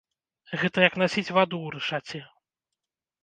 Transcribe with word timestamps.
Гэта 0.61 0.77
як 0.87 0.95
насіць 1.01 1.33
ваду 1.37 1.57
ў 1.65 1.67
рэшаце. 1.75 2.19